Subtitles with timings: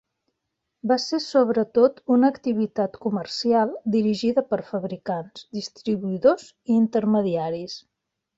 [0.91, 7.79] Va ser sobretot una activitat comercial dirigida per fabricants, distribuïdors i intermediaris.